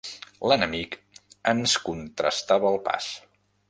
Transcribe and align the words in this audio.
L'enemic 0.51 0.97
ens 1.53 1.77
contrastava 1.91 2.73
el 2.75 2.85
pas. 2.91 3.17